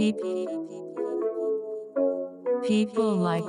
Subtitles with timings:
[0.00, 0.46] People,
[2.66, 3.44] people like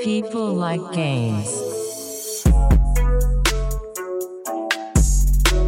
[0.00, 2.42] people like games.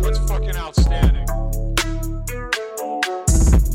[0.03, 1.29] That's fucking outstanding.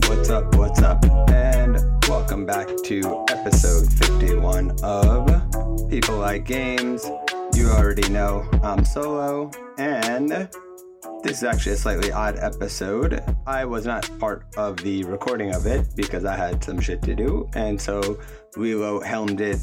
[0.09, 0.53] What's up?
[0.57, 1.05] What's up?
[1.29, 1.77] And
[2.09, 3.89] welcome back to episode
[4.19, 7.09] 51 of People Like Games.
[7.55, 10.49] You already know I'm Solo, and
[11.23, 13.23] this is actually a slightly odd episode.
[13.45, 17.15] I was not part of the recording of it because I had some shit to
[17.15, 18.19] do, and so
[18.55, 19.59] Lilo helmed it.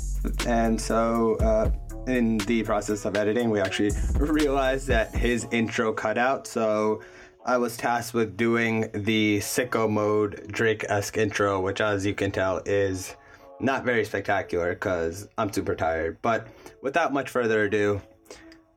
[0.47, 1.71] And so, uh,
[2.07, 7.01] in the process of editing, we actually realized that his intro cut out, so
[7.47, 12.31] I was tasked with doing the sicko mode Drake esque intro, which, as you can
[12.31, 13.17] tell, is
[13.61, 16.19] not very spectacular because I'm super tired.
[16.21, 16.48] But
[16.83, 18.03] without much further ado,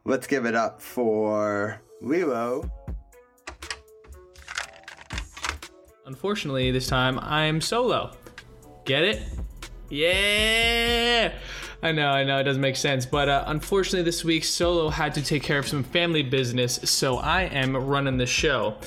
[0.05, 2.69] let's give it up for Lilo.
[6.05, 8.11] Unfortunately, this time I'm solo.
[8.85, 9.23] Get it?
[9.89, 11.33] Yeah!
[11.83, 15.13] I know, I know, it doesn't make sense, but uh, unfortunately, this week Solo had
[15.13, 18.77] to take care of some family business, so I am running the show.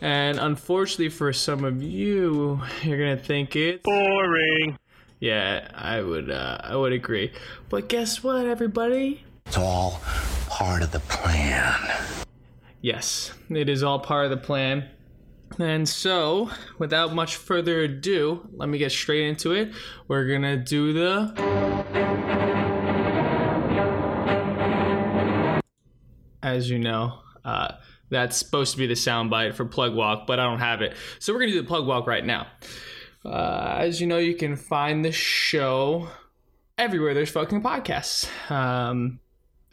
[0.00, 4.78] And unfortunately, for some of you, you're gonna think it's Boring.
[5.20, 7.32] yeah, I would, uh, I would agree.
[7.68, 9.24] But guess what, everybody?
[9.46, 10.00] It's all
[10.48, 11.74] part of the plan.
[12.80, 14.88] Yes, it is all part of the plan.
[15.58, 19.72] And so, without much further ado, let me get straight into it.
[20.06, 21.34] We're gonna do the.
[26.42, 27.72] As you know, uh,
[28.10, 30.96] that's supposed to be the soundbite for Plug Walk, but I don't have it.
[31.18, 32.46] So we're gonna do the Plug Walk right now.
[33.24, 36.08] Uh, as you know, you can find the show
[36.76, 38.28] everywhere there's fucking podcasts.
[38.50, 39.18] Um,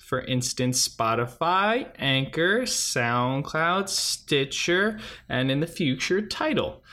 [0.06, 6.84] for instance, Spotify, Anchor, SoundCloud, Stitcher, and in the future, Tidal.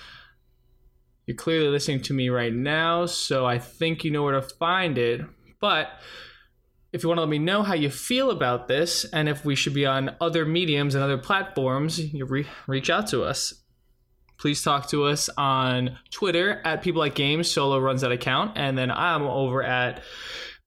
[1.26, 4.96] You're clearly listening to me right now, so I think you know where to find
[4.96, 5.20] it.
[5.60, 5.90] But
[6.92, 9.54] if you want to let me know how you feel about this and if we
[9.54, 13.54] should be on other mediums and other platforms, you re- reach out to us.
[14.38, 17.48] Please talk to us on Twitter at People Like Games.
[17.48, 20.02] Solo runs that account, and then I'm over at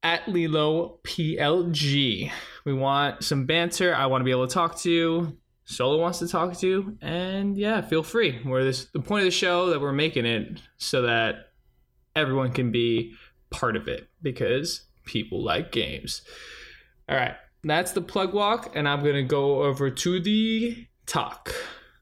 [0.06, 2.32] at Lilo PLG.
[2.64, 3.96] We want some banter.
[3.96, 5.38] I want to be able to talk to you.
[5.66, 8.40] Solo wants to talk to you, and yeah, feel free.
[8.46, 11.54] We're this the point of the show that we're making it so that
[12.16, 13.16] everyone can be
[13.50, 16.22] part of it because people like games.
[17.10, 17.34] All right,
[17.64, 21.52] that's the plug walk, and I'm gonna go over to the talk.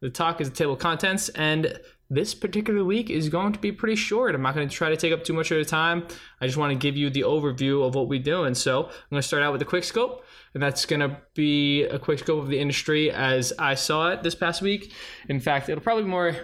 [0.01, 1.79] The talk is a table of contents, and
[2.13, 4.35] this particular week is going to be pretty short.
[4.35, 6.05] I'm not going to try to take up too much of the time.
[6.39, 8.53] I just want to give you the overview of what we're doing.
[8.53, 10.23] So I'm going to start out with a quick scope,
[10.53, 14.23] and that's going to be a quick scope of the industry as I saw it
[14.23, 14.93] this past week.
[15.27, 16.35] In fact, it'll probably more.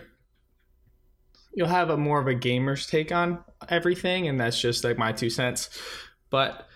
[1.53, 5.11] You'll have a more of a gamer's take on everything, and that's just like my
[5.11, 5.69] two cents.
[6.29, 6.67] But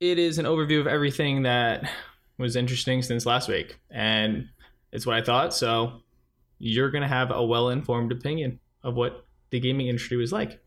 [0.00, 1.90] it is an overview of everything that
[2.38, 4.48] was interesting since last week, and
[4.92, 5.54] it's what I thought.
[5.54, 6.01] So
[6.64, 10.62] you're going to have a well informed opinion of what the gaming industry was like.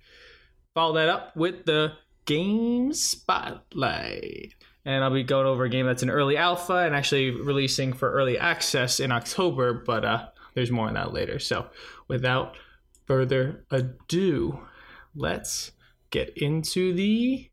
[0.73, 1.93] Follow that up with the
[2.25, 4.53] game spotlight.
[4.83, 8.11] And I'll be going over a game that's in early alpha and actually releasing for
[8.11, 11.39] early access in October, but uh, there's more on that later.
[11.39, 11.67] So
[12.09, 12.57] without
[13.05, 14.59] further ado,
[15.15, 15.71] let's
[16.11, 17.49] get into the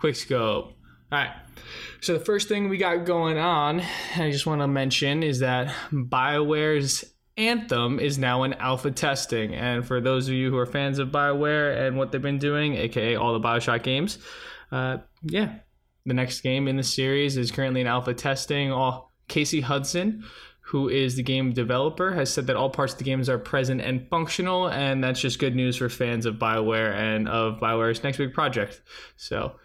[0.00, 0.75] quick scope.
[1.12, 1.30] All right.
[2.00, 3.80] So the first thing we got going on,
[4.16, 7.04] I just want to mention is that BioWare's
[7.36, 9.54] Anthem is now in alpha testing.
[9.54, 12.74] And for those of you who are fans of BioWare and what they've been doing,
[12.74, 14.18] aka all the Bioshock games,
[14.72, 15.56] uh, yeah,
[16.06, 18.72] the next game in the series is currently in alpha testing.
[18.72, 20.24] All Casey Hudson,
[20.60, 23.80] who is the game developer, has said that all parts of the games are present
[23.80, 28.18] and functional, and that's just good news for fans of BioWare and of BioWare's next
[28.18, 28.82] big project.
[29.16, 29.56] So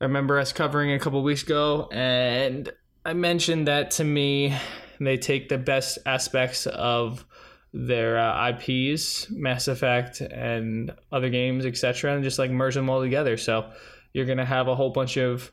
[0.00, 2.70] I remember us covering a couple weeks ago, and
[3.04, 4.54] I mentioned that to me,
[5.00, 7.24] they take the best aspects of
[7.72, 13.00] their uh, IPs, Mass Effect, and other games, etc., and just like merge them all
[13.00, 13.38] together.
[13.38, 13.70] So
[14.12, 15.50] you're gonna have a whole bunch of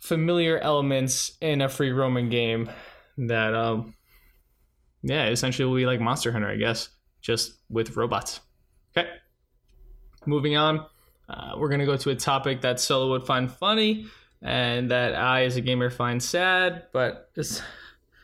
[0.00, 2.68] familiar elements in a free roaming game
[3.18, 3.94] that, um,
[5.02, 6.88] yeah, essentially will be like Monster Hunter, I guess,
[7.20, 8.40] just with robots.
[8.96, 9.08] Okay,
[10.26, 10.84] moving on.
[11.28, 14.06] Uh, we're going to go to a topic that Solo would find funny
[14.42, 17.62] and that I, as a gamer, find sad, but it's,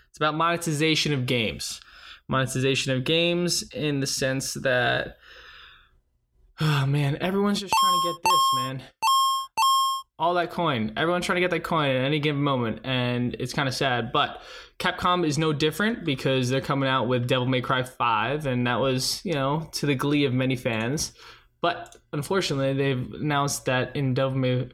[0.09, 1.81] it's about monetization of games.
[2.29, 5.17] Monetization of games in the sense that,
[6.61, 8.83] oh man, everyone's just trying to get this, man.
[10.19, 10.93] all that coin.
[10.97, 14.13] Everyone's trying to get that coin at any given moment, and it's kind of sad.
[14.13, 14.41] But
[14.79, 18.79] Capcom is no different because they're coming out with Devil May Cry 5, and that
[18.79, 21.13] was, you know, to the glee of many fans.
[21.63, 24.69] But unfortunately, they've announced that in Devil May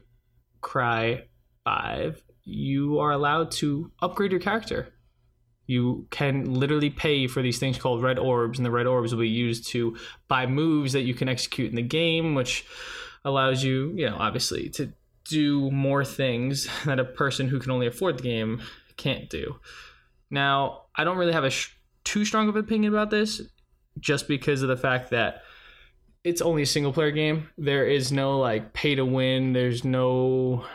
[0.61, 1.23] Cry
[1.63, 4.91] 5, you are allowed to upgrade your character.
[5.67, 9.21] You can literally pay for these things called red orbs, and the red orbs will
[9.21, 9.95] be used to
[10.27, 12.65] buy moves that you can execute in the game, which
[13.23, 14.91] allows you, you know, obviously to
[15.25, 18.61] do more things that a person who can only afford the game
[18.97, 19.59] can't do.
[20.31, 23.41] Now, I don't really have a sh- too strong of an opinion about this,
[23.99, 25.43] just because of the fact that
[26.29, 27.49] it's only a single player game.
[27.57, 29.53] There is no like pay to win.
[29.53, 30.65] There's no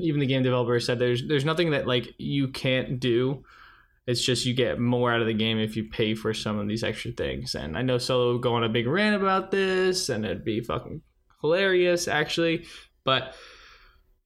[0.00, 3.44] even the game developer said there's there's nothing that like you can't do.
[4.06, 6.66] It's just you get more out of the game if you pay for some of
[6.66, 7.54] these extra things.
[7.54, 10.60] And I know Solo would go on a big rant about this, and it'd be
[10.60, 11.02] fucking
[11.40, 12.64] hilarious actually.
[13.04, 13.34] But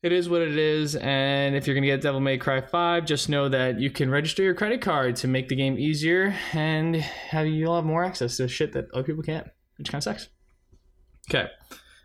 [0.03, 0.95] it is what it is.
[0.97, 4.43] And if you're gonna get Devil May Cry 5, just know that you can register
[4.43, 8.47] your credit card to make the game easier, and have you'll have more access to
[8.47, 9.49] shit that other people can't,
[9.79, 10.29] which kind of sucks.
[11.29, 11.49] Okay,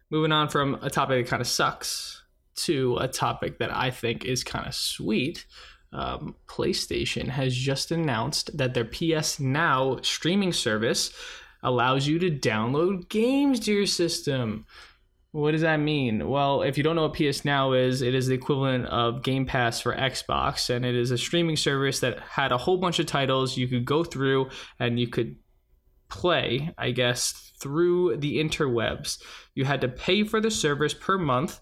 [0.10, 2.24] moving on from a topic that kind of sucks
[2.56, 5.46] to a topic that I think is kind of sweet.
[5.94, 11.12] Um, PlayStation has just announced that their PS Now streaming service
[11.64, 14.66] allows you to download games to your system.
[15.32, 16.28] What does that mean?
[16.28, 19.46] Well, if you don't know what PS Now is, it is the equivalent of Game
[19.46, 23.06] Pass for Xbox, and it is a streaming service that had a whole bunch of
[23.06, 25.36] titles you could go through and you could
[26.12, 29.22] play, I guess, through the interwebs.
[29.56, 31.60] You had to pay for the service per month.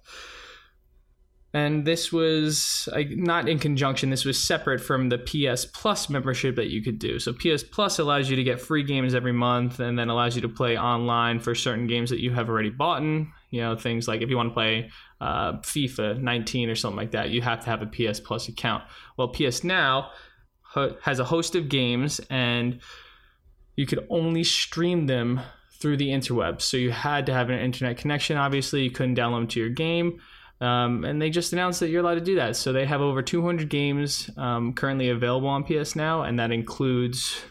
[1.51, 6.69] And this was not in conjunction, this was separate from the PS Plus membership that
[6.69, 7.17] you could do.
[7.17, 10.43] So, PS Plus allows you to get free games every month and then allows you
[10.43, 13.01] to play online for certain games that you have already bought.
[13.01, 13.31] In.
[13.49, 14.91] You know, things like if you want to play
[15.21, 18.83] uh, FIFA 19 or something like that, you have to have a PS Plus account.
[19.17, 20.11] Well, PS Now
[21.01, 22.79] has a host of games and
[23.79, 25.39] you could only stream them
[25.79, 26.63] through the interwebs.
[26.63, 28.35] So you had to have an internet connection.
[28.35, 30.19] Obviously, you couldn't download them to your game.
[30.59, 32.57] Um, and they just announced that you're allowed to do that.
[32.57, 37.41] So they have over 200 games um, currently available on PS Now, and that includes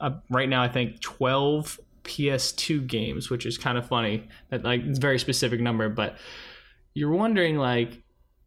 [0.00, 4.26] uh, right now I think 12 PS2 games, which is kind of funny.
[4.50, 6.16] That like it's a very specific number, but
[6.92, 8.02] you're wondering like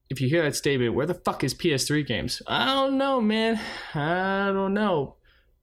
[0.09, 2.41] if you hear that statement, where the fuck is PS3 games?
[2.45, 3.57] I don't know, man.
[3.95, 5.15] I don't know.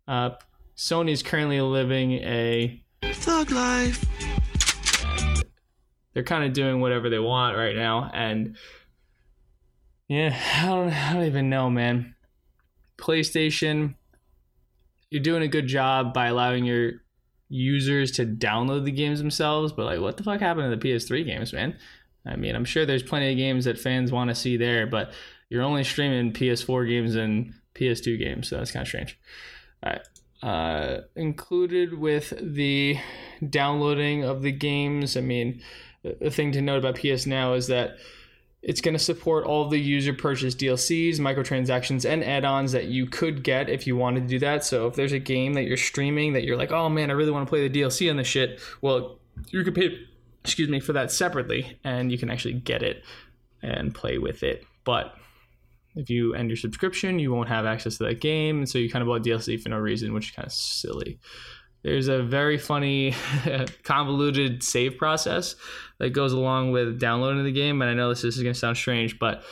[0.09, 0.31] Uh,
[0.77, 4.05] Sony's currently living a Thug life.
[6.13, 8.57] they're kind of doing whatever they want right now and
[10.09, 12.15] yeah I don't, I don't even know man.
[12.99, 13.95] Playstation
[15.11, 16.93] you're doing a good job by allowing your
[17.49, 21.25] users to download the games themselves but like what the fuck happened to the ps3
[21.25, 21.75] games man?
[22.27, 25.13] I mean i'm sure there's plenty of games that fans want to see there but
[25.49, 29.19] you're only streaming ps4 games and ps2 games so that's kind of strange.
[29.83, 30.07] All right
[30.43, 32.99] uh, included with the
[33.49, 35.63] downloading of the games i mean
[36.21, 37.97] the thing to note about PS Now is that
[38.63, 43.45] it's going to support all the user purchase DLCs, microtransactions, and add-ons that you could
[43.45, 44.65] get if you wanted to do that.
[44.65, 47.31] So if there's a game that you're streaming that you're like, oh man, I really
[47.31, 49.19] want to play the DLC on this shit, well,
[49.51, 49.99] you could pay,
[50.43, 53.05] excuse me, for that separately, and you can actually get it
[53.63, 54.65] and play with it.
[54.85, 55.15] But
[55.97, 58.91] if you end your subscription, you won't have access to that game, and so you
[58.91, 61.19] kind of bought DLC for no reason, which is kind of silly.
[61.83, 63.15] There's a very funny,
[63.85, 65.55] convoluted save process
[65.99, 67.81] that goes along with downloading the game.
[67.81, 69.45] And I know this, this is going to sound strange, but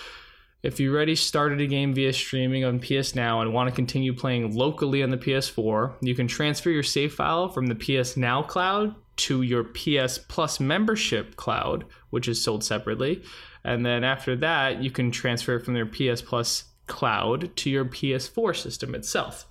[0.64, 4.12] if you already started a game via streaming on PS Now and want to continue
[4.12, 8.42] playing locally on the PS4, you can transfer your save file from the PS Now
[8.42, 13.23] cloud to your PS Plus membership cloud, which is sold separately.
[13.64, 17.85] And then after that, you can transfer it from their PS Plus cloud to your
[17.85, 19.47] PS4 system itself.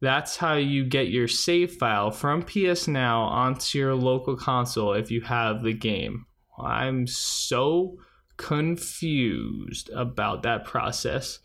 [0.00, 5.10] That's how you get your save file from PS Now onto your local console if
[5.10, 6.26] you have the game.
[6.58, 7.98] I'm so
[8.36, 11.38] confused about that process.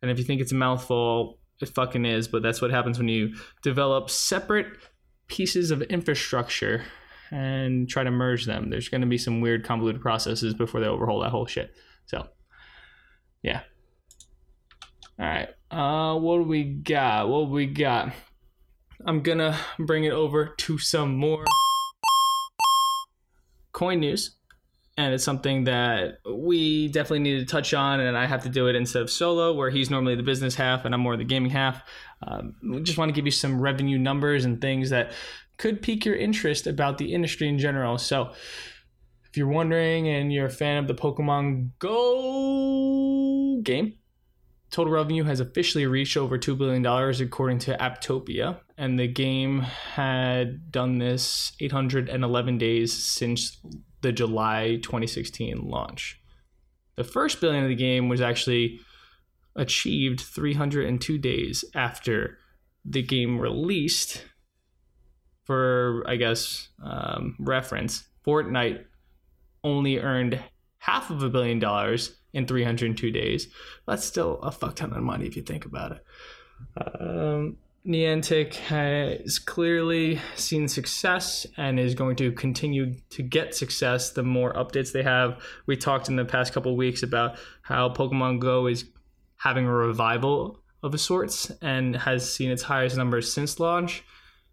[0.00, 3.08] And if you think it's a mouthful, it fucking is, but that's what happens when
[3.08, 4.66] you develop separate
[5.28, 6.84] pieces of infrastructure
[7.30, 8.70] and try to merge them.
[8.70, 11.74] There's going to be some weird convoluted processes before they overhaul that whole shit.
[12.06, 12.26] So,
[13.42, 13.60] yeah.
[15.18, 15.48] All right.
[15.70, 17.28] Uh, what do we got?
[17.28, 18.12] What do we got?
[19.06, 21.44] I'm gonna bring it over to some more
[23.72, 24.36] coin news,
[24.96, 28.66] and it's something that we definitely need to touch on, and I have to do
[28.66, 31.50] it instead of solo, where he's normally the business half and I'm more the gaming
[31.50, 31.82] half.
[32.22, 35.12] Um, we just want to give you some revenue numbers and things that
[35.60, 37.98] could pique your interest about the industry in general.
[37.98, 38.32] So,
[39.28, 43.94] If you're wondering and you're a fan of the Pokemon Go game,
[44.72, 48.58] total revenue has officially reached over $2 billion according to Apptopia.
[48.76, 53.60] And the game had done this 811 days since
[54.00, 56.20] the July 2016 launch.
[56.96, 58.80] The first billion of the game was actually
[59.54, 62.38] achieved 302 days after
[62.84, 64.24] the game released.
[65.44, 68.84] For, I guess, um, reference, Fortnite
[69.64, 70.40] only earned
[70.78, 73.48] half of a billion dollars in 302 days.
[73.86, 76.04] That's still a fuck ton of money if you think about it.
[76.76, 77.56] Um,
[77.86, 84.52] Niantic has clearly seen success and is going to continue to get success the more
[84.52, 85.42] updates they have.
[85.66, 88.84] We talked in the past couple weeks about how Pokemon Go is
[89.36, 94.04] having a revival of sorts and has seen its highest numbers since launch.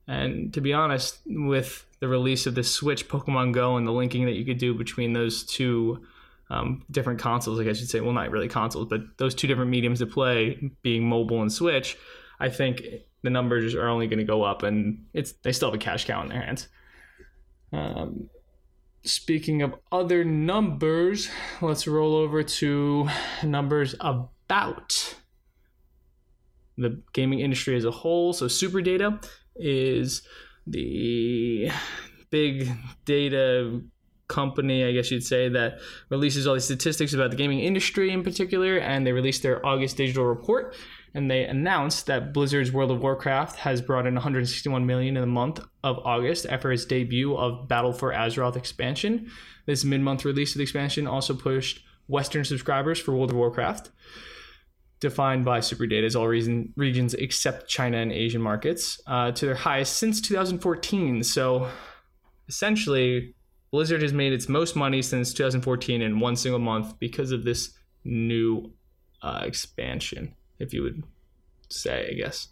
[0.07, 4.25] And to be honest, with the release of the Switch Pokemon Go and the linking
[4.25, 6.05] that you could do between those two
[6.49, 9.69] um, different consoles, I guess you'd say, well, not really consoles, but those two different
[9.69, 11.97] mediums to play, being mobile and Switch,
[12.39, 12.81] I think
[13.23, 16.05] the numbers are only going to go up, and it's they still have a cash
[16.05, 16.67] cow in their hands.
[17.73, 18.29] Um,
[19.03, 21.29] speaking of other numbers,
[21.61, 23.09] let's roll over to
[23.43, 25.15] numbers about
[26.77, 28.33] the gaming industry as a whole.
[28.33, 29.27] So, SuperData
[29.59, 30.21] is
[30.65, 31.71] the
[32.29, 32.69] big
[33.05, 33.81] data
[34.27, 38.23] company, I guess you'd say, that releases all these statistics about the gaming industry in
[38.23, 38.77] particular.
[38.77, 40.75] And they released their August digital report,
[41.13, 45.27] and they announced that Blizzard's World of Warcraft has brought in 161 million in the
[45.27, 49.31] month of August after its debut of Battle for Azeroth expansion.
[49.65, 53.91] This mid-month release of the expansion also pushed Western subscribers for World of Warcraft
[54.99, 59.55] defined by SuperData as all reason, regions except China and Asian markets, uh, to their
[59.55, 61.23] highest since 2014.
[61.23, 61.69] So
[62.47, 63.35] essentially,
[63.71, 67.73] Blizzard has made its most money since 2014 in one single month because of this
[68.03, 68.71] new
[69.21, 71.03] uh, expansion, if you would
[71.69, 72.47] say, I guess.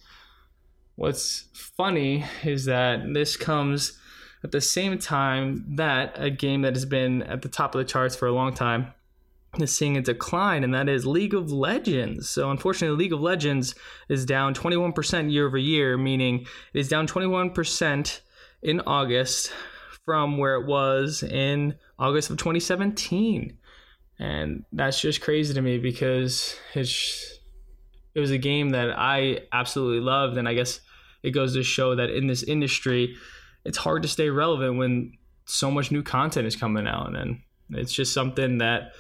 [0.95, 3.99] What's funny is that this comes
[4.43, 7.85] at the same time that a game that has been at the top of the
[7.85, 8.93] charts for a long time
[9.63, 12.29] is seeing a decline, and that is League of Legends.
[12.29, 13.75] So, unfortunately, League of Legends
[14.09, 18.21] is down 21% year over year, meaning it is down 21%
[18.63, 19.51] in August
[20.05, 23.57] from where it was in August of 2017.
[24.19, 27.39] And that's just crazy to me because it's,
[28.13, 30.38] it was a game that I absolutely loved.
[30.38, 30.79] And I guess
[31.24, 33.15] it goes to show that in this industry,
[33.65, 37.15] it's hard to stay relevant when so much new content is coming out.
[37.15, 38.93] And it's just something that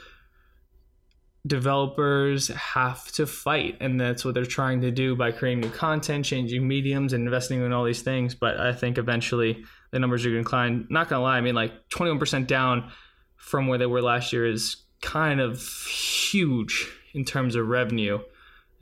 [1.45, 6.25] developers have to fight and that's what they're trying to do by creating new content
[6.25, 8.33] changing mediums and investing in all these things.
[8.33, 11.55] But i think eventually the numbers are going to decline not gonna lie i mean
[11.55, 12.91] like 21% down
[13.35, 18.19] from where they were last year is kind of huge in terms of revenue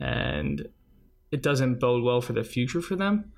[0.00, 0.66] and
[1.30, 3.32] it doesn't bode well for the future for them.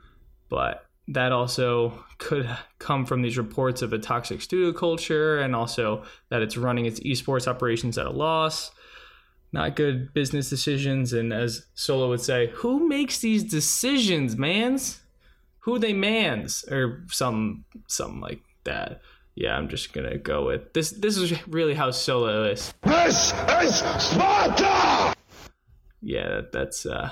[0.49, 6.05] But that also could come from these reports of a toxic studio culture and also
[6.29, 8.71] that it's running its esports operations at a loss
[9.53, 11.13] not good business decisions.
[11.13, 15.01] And as Solo would say, who makes these decisions, mans?
[15.61, 19.01] Who they mans or some something like that.
[19.35, 20.91] Yeah, I'm just gonna go with this.
[20.93, 22.73] This is really how Solo is.
[22.83, 25.15] This is Sparta!
[26.01, 27.11] Yeah, that, that's uh,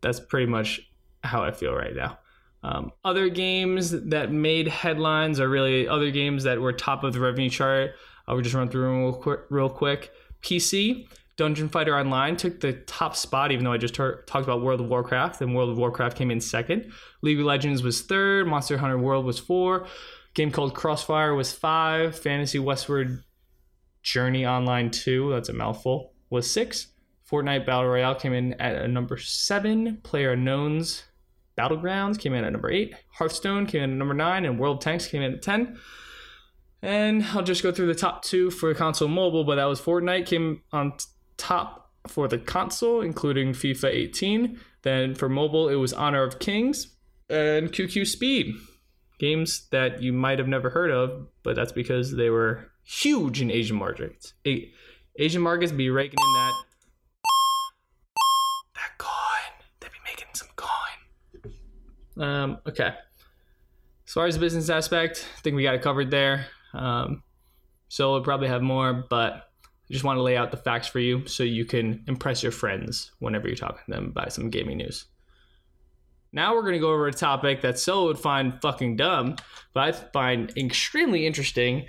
[0.00, 0.80] that's pretty much
[1.22, 2.18] how I feel right now.
[2.62, 7.20] Um, other games that made headlines are really other games that were top of the
[7.20, 7.92] revenue chart.
[8.26, 9.40] I'll just run through them real quick.
[9.50, 10.10] Real quick.
[10.44, 14.80] PC, Dungeon Fighter Online took the top spot, even though I just talked about World
[14.80, 16.92] of Warcraft, and World of Warcraft came in second.
[17.22, 18.46] League of Legends was third.
[18.46, 19.86] Monster Hunter World was four.
[20.34, 22.16] game called Crossfire was five.
[22.16, 23.24] Fantasy Westward
[24.02, 26.88] Journey Online 2, that's a mouthful, was six.
[27.28, 29.96] Fortnite Battle Royale came in at a number seven.
[30.02, 31.04] Player Unknown's
[31.56, 32.94] Battlegrounds came in at number eight.
[33.12, 35.78] Hearthstone came in at number nine, and World Tanks came in at 10.
[36.84, 40.26] And I'll just go through the top two for console mobile, but that was Fortnite
[40.26, 40.92] came on
[41.38, 44.60] top for the console, including FIFA 18.
[44.82, 46.94] Then for mobile, it was Honor of Kings
[47.30, 48.54] and QQ Speed.
[49.18, 53.50] Games that you might have never heard of, but that's because they were huge in
[53.50, 54.34] Asian markets.
[55.16, 56.52] Asian markets be raking in that
[58.74, 59.68] that coin.
[59.80, 62.22] They be making some coin.
[62.22, 62.92] Um, okay.
[64.06, 66.46] As far as the business aspect, I think we got it covered there.
[66.74, 67.22] Um,
[67.88, 70.98] so we'll probably have more, but I just want to lay out the facts for
[70.98, 74.78] you so you can impress your friends whenever you're talking to them about some gaming
[74.78, 75.06] news.
[76.32, 79.36] Now we're going to go over a topic that Solo would find fucking dumb,
[79.72, 81.86] but I find extremely interesting.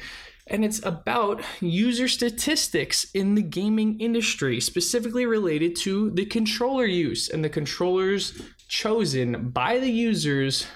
[0.47, 7.29] and it's about user statistics in the gaming industry, specifically related to the controller use
[7.29, 10.67] and the controllers chosen by the users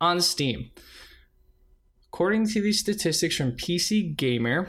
[0.00, 0.70] on Steam.
[2.14, 4.68] According to these statistics from PC Gamer,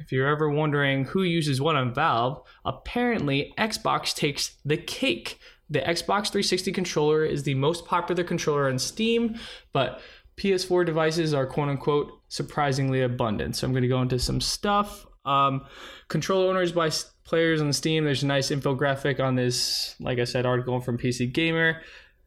[0.00, 5.38] if you're ever wondering who uses what on Valve, apparently Xbox takes the cake.
[5.68, 9.38] The Xbox 360 controller is the most popular controller on Steam,
[9.72, 10.00] but
[10.36, 13.54] PS4 devices are quote unquote surprisingly abundant.
[13.54, 15.06] So I'm going to go into some stuff.
[15.24, 15.66] Um,
[16.08, 16.90] controller owners by
[17.22, 18.02] players on Steam.
[18.02, 21.82] There's a nice infographic on this, like I said, article from PC Gamer.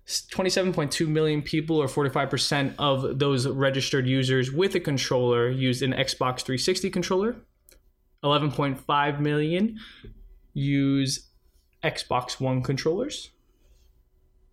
[0.08, 5.94] S- 27.2 million people, or 45% of those registered users with a controller, used an
[5.94, 7.36] Xbox 360 controller.
[8.24, 9.80] 11.5 million
[10.54, 11.28] use
[11.84, 13.32] Xbox One controllers.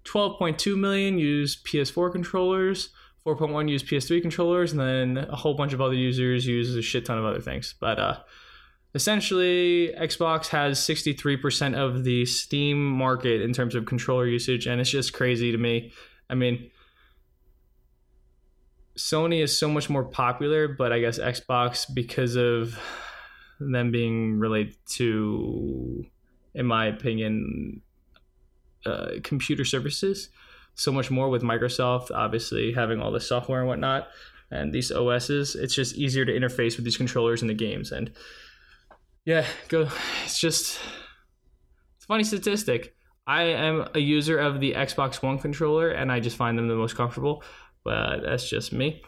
[0.05, 2.91] 12.2 million use PS4 controllers.
[3.27, 7.05] 4.1 use PS3 controllers, and then a whole bunch of other users use a shit
[7.05, 7.75] ton of other things.
[7.79, 8.17] But uh,
[8.95, 14.91] essentially, Xbox has 63% of the Steam market in terms of controller usage, and it's
[14.91, 15.93] just crazy to me.
[16.29, 16.71] I mean,
[18.99, 22.79] Sony is so much more popular, but I guess Xbox, because of
[23.59, 26.05] them being related to,
[26.55, 27.83] in my opinion,
[28.87, 30.29] uh, computer services,
[30.75, 34.09] so much more with Microsoft, obviously having all the software and whatnot,
[34.51, 37.93] and these OSs, it's just easier to interface with these controllers in the games.
[37.93, 38.11] And
[39.25, 39.89] yeah, go.
[40.25, 40.79] It's just
[41.97, 42.95] it's funny statistic.
[43.27, 46.75] I am a user of the Xbox One controller, and I just find them the
[46.75, 47.43] most comfortable.
[47.85, 49.03] But that's just me.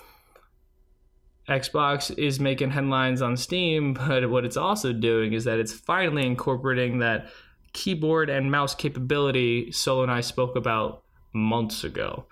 [1.48, 6.26] Xbox is making headlines on Steam, but what it's also doing is that it's finally
[6.26, 7.26] incorporating that
[7.72, 12.26] keyboard and mouse capability Solo and I spoke about months ago.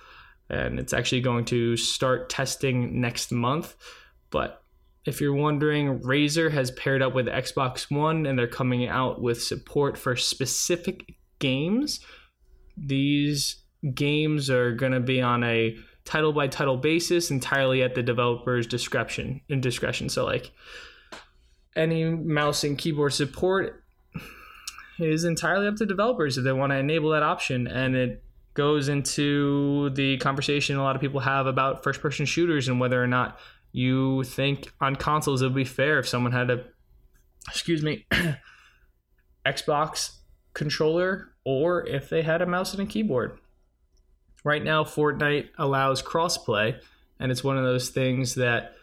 [0.48, 3.76] And it's actually going to start testing next month.
[4.30, 4.62] But
[5.06, 9.42] if you're wondering, Razer has paired up with Xbox One and they're coming out with
[9.42, 12.00] support for specific games.
[12.76, 13.62] These
[13.94, 18.66] games are going to be on a title by title basis entirely at the developer's
[18.66, 20.50] discretion in discretion so like
[21.76, 23.84] any mouse and keyboard support
[24.98, 28.22] is entirely up to developers if they want to enable that option and it
[28.54, 33.02] goes into the conversation a lot of people have about first person shooters and whether
[33.02, 33.38] or not
[33.72, 36.64] you think on consoles it would be fair if someone had a
[37.48, 38.06] excuse me
[39.46, 40.16] Xbox
[40.54, 43.38] controller or if they had a mouse and a keyboard.
[44.44, 46.80] Right now Fortnite allows crossplay
[47.18, 48.74] and it's one of those things that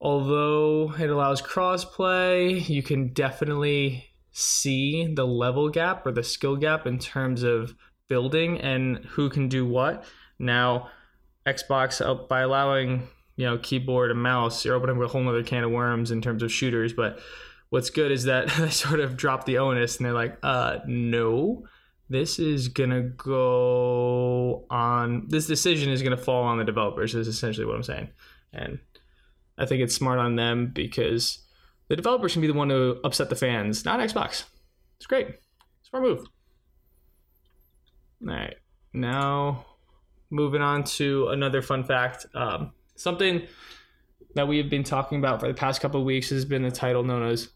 [0.00, 6.86] although it allows crossplay you can definitely see the level gap or the skill gap
[6.86, 7.74] in terms of
[8.08, 10.04] building and who can do what.
[10.38, 10.90] Now
[11.54, 15.64] xbox uh, by allowing you know keyboard and mouse you're opening a whole other can
[15.64, 17.20] of worms in terms of shooters but
[17.70, 21.64] what's good is that they sort of drop the onus and they're like uh no
[22.10, 27.66] this is gonna go on this decision is gonna fall on the developers is essentially
[27.66, 28.08] what i'm saying.
[28.52, 28.78] And
[29.58, 31.44] i think it's smart on them because
[31.88, 34.44] the developers can be the one to upset the fans not xbox.
[34.96, 35.28] It's great.
[35.82, 36.26] Smart move.
[38.26, 38.56] All right.
[38.92, 39.64] Now
[40.30, 43.46] moving on to another fun fact um, something
[44.34, 47.02] that we have been talking about for the past couple weeks has been the title
[47.02, 47.48] known as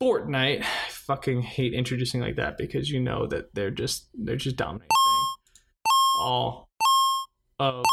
[0.00, 0.62] Fortnite.
[0.62, 4.88] I fucking hate introducing like that because you know that they're just they're just dominating
[6.20, 6.68] all
[7.58, 7.84] of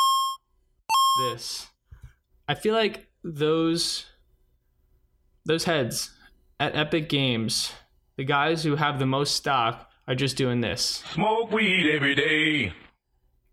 [1.20, 1.68] this.
[2.48, 4.06] I feel like those
[5.46, 6.12] those heads
[6.60, 7.72] at Epic Games,
[8.18, 12.74] the guys who have the most stock are just doing this Smoke weed every day.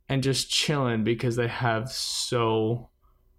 [0.09, 2.91] And just chilling because they have so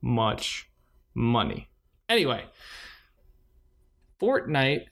[0.02, 0.70] much
[1.14, 1.70] money.
[2.10, 2.46] Anyway,
[4.22, 4.86] Fortnite,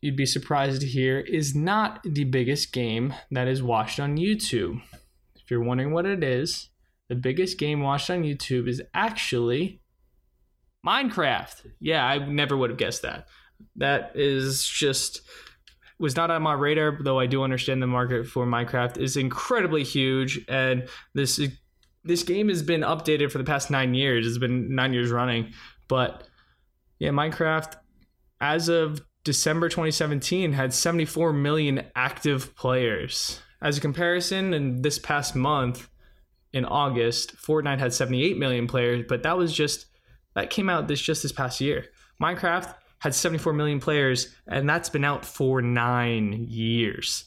[0.00, 4.82] you'd be surprised to hear, is not the biggest game that is watched on YouTube.
[5.34, 6.70] If you're wondering what it is,
[7.08, 9.80] the biggest game watched on YouTube is actually
[10.86, 11.72] Minecraft.
[11.80, 13.26] Yeah, I never would have guessed that.
[13.76, 15.22] That is just
[15.98, 19.82] was not on my radar, though I do understand the market for Minecraft is incredibly
[19.82, 21.40] huge, and this
[22.04, 24.26] this game has been updated for the past nine years.
[24.26, 25.52] It's been nine years running,
[25.88, 26.24] but
[26.98, 27.76] yeah, Minecraft
[28.40, 33.40] as of December 2017 had 74 million active players.
[33.60, 35.88] As a comparison, in this past month,
[36.52, 39.86] in August, Fortnite had 78 million players, but that was just
[40.34, 41.86] that came out this just this past year.
[42.22, 47.24] Minecraft had 74 million players, and that's been out for nine years.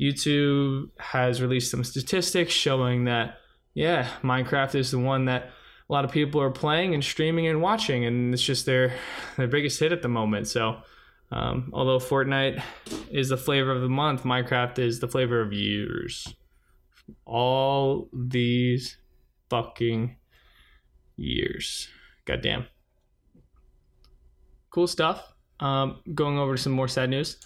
[0.00, 3.38] YouTube has released some statistics showing that,
[3.74, 5.50] yeah, Minecraft is the one that
[5.88, 8.94] a lot of people are playing and streaming and watching, and it's just their
[9.36, 10.48] their biggest hit at the moment.
[10.48, 10.78] So,
[11.30, 12.62] um, although Fortnite
[13.10, 16.26] is the flavor of the month, Minecraft is the flavor of years.
[17.26, 18.96] All these
[19.50, 20.16] fucking
[21.16, 21.88] years.
[22.24, 22.66] Goddamn.
[24.74, 25.22] Cool stuff.
[25.60, 27.36] Um, going over to some more sad news.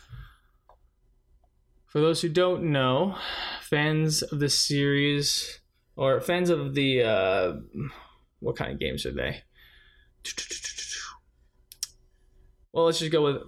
[1.89, 3.17] For those who don't know,
[3.61, 5.61] fans of the series
[5.95, 7.53] or fans of the uh,
[8.41, 9.43] what kind of games are they?
[12.73, 13.43] Well, let's just go with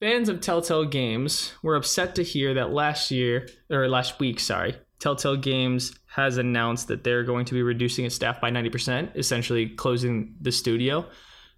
[0.00, 4.76] fans of Telltale Games were upset to hear that last year or last week, sorry,
[4.98, 9.68] Telltale Games has announced that they're going to be reducing its staff by 90%, essentially
[9.68, 11.06] closing the studio.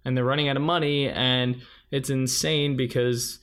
[0.05, 3.39] And they're running out of money and it's insane because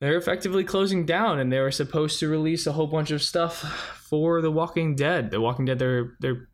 [0.00, 3.60] they're effectively closing down and they were supposed to release a whole bunch of stuff
[4.08, 5.30] for The Walking Dead.
[5.30, 6.48] The Walking Dead their their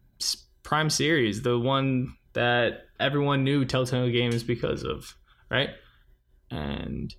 [0.62, 5.16] prime series, the one that everyone knew Telltale Games because of,
[5.50, 5.70] right?
[6.50, 7.14] And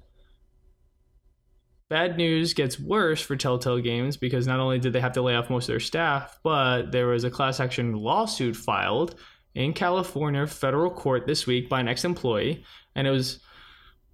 [1.89, 5.35] bad news gets worse for Telltale Games because not only did they have to lay
[5.35, 9.15] off most of their staff, but there was a class action lawsuit filed
[9.55, 12.63] in California federal court this week by an ex-employee
[12.95, 13.39] and it was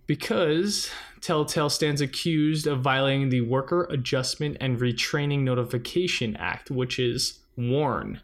[0.09, 0.89] because
[1.21, 8.19] Telltale stands accused of violating the Worker Adjustment and Retraining Notification Act, which is WARN,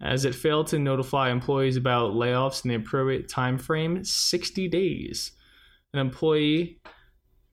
[0.00, 5.30] as it failed to notify employees about layoffs in the appropriate time frame, 60 days.
[5.92, 6.80] An employee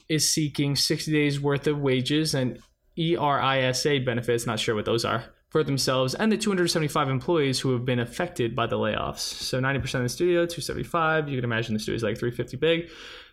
[0.09, 2.59] is seeking 60 days worth of wages and
[2.97, 5.25] ERISA benefits, not sure what those are,
[5.55, 9.19] for themselves and the 275 employees who have been affected by the layoffs.
[9.19, 11.29] So 90% of the studio, 275.
[11.29, 12.89] You can imagine the studio is like 350 big.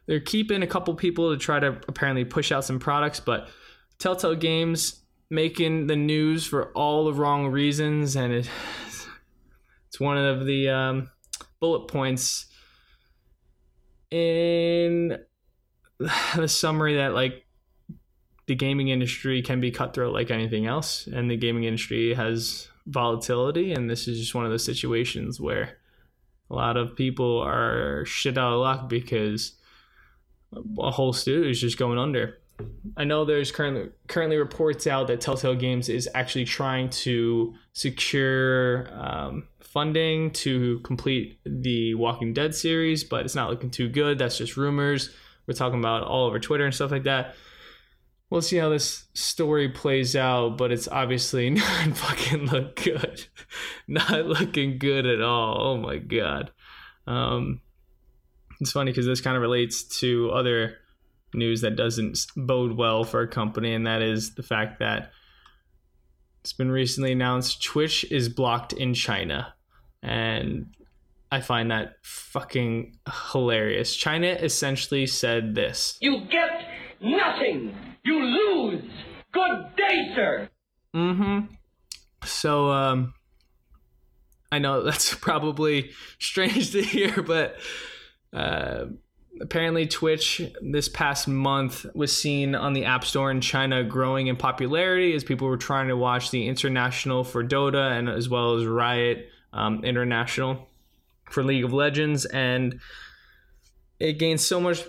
[0.07, 3.49] They're keeping a couple people to try to apparently push out some products, but
[3.99, 8.49] Telltale Games making the news for all the wrong reasons, and it,
[9.89, 11.11] it's one of the um,
[11.59, 12.47] bullet points
[14.13, 15.19] in
[16.37, 17.42] the summary that like
[18.47, 23.73] the gaming industry can be cutthroat like anything else, and the gaming industry has volatility,
[23.73, 25.79] and this is just one of those situations where
[26.51, 29.53] a lot of people are shit out of luck because
[30.79, 32.39] a whole studio is just going under.
[32.97, 38.89] I know there's currently currently reports out that Telltale Games is actually trying to secure
[38.93, 44.19] um, funding to complete the Walking Dead series, but it's not looking too good.
[44.19, 45.11] That's just rumors.
[45.47, 47.35] We're talking about all over Twitter and stuff like that.
[48.33, 53.27] We'll see how this story plays out, but it's obviously not fucking look good.
[53.87, 55.61] not looking good at all.
[55.61, 56.51] Oh my god.
[57.07, 57.61] Um,
[58.59, 60.79] it's funny because this kind of relates to other
[61.35, 65.11] news that doesn't bode well for a company, and that is the fact that
[66.41, 69.53] it's been recently announced Twitch is blocked in China.
[70.03, 70.75] And
[71.31, 72.97] I find that fucking
[73.31, 73.95] hilarious.
[73.95, 76.67] China essentially said this You get
[77.03, 77.77] nothing.
[78.05, 78.83] You lose.
[79.33, 80.49] Good day, sir.
[80.95, 81.55] Mm hmm.
[82.25, 83.15] So, um,
[84.51, 87.57] I know that's probably strange to hear, but
[88.33, 88.87] uh,
[89.41, 94.37] apparently, Twitch this past month was seen on the App Store in China growing in
[94.37, 98.67] popularity as people were trying to watch the International for Dota and as well as
[98.67, 100.69] Riot um, International
[101.31, 102.25] for League of Legends.
[102.27, 102.81] And
[103.99, 104.83] it gained so much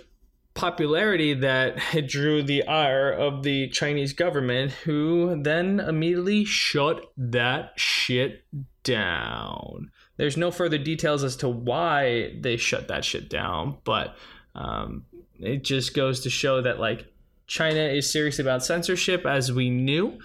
[0.54, 7.72] popularity that it drew the ire of the Chinese government, who then immediately shut that
[7.76, 8.44] shit
[8.82, 9.90] down.
[10.16, 14.16] There's no further details as to why they shut that shit down, but
[14.54, 15.04] um,
[15.40, 17.06] it just goes to show that like
[17.46, 20.18] China is serious about censorship, as we knew.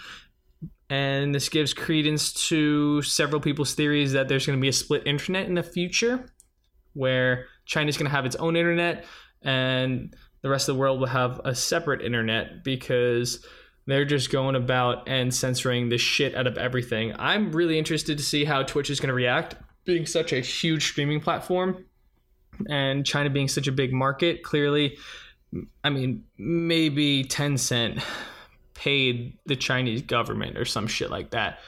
[0.91, 5.03] And this gives credence to several people's theories that there's going to be a split
[5.05, 6.31] internet in the future,
[6.93, 9.05] where China's going to have its own internet
[9.41, 13.45] and the rest of the world will have a separate internet because
[13.85, 17.13] they're just going about and censoring the shit out of everything.
[17.17, 20.85] I'm really interested to see how Twitch is going to react being such a huge
[20.85, 21.85] streaming platform
[22.69, 24.97] and China being such a big market, clearly,
[25.83, 28.03] I mean, maybe Tencent
[28.73, 31.59] paid the Chinese government or some shit like that